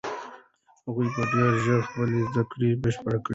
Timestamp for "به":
1.15-1.23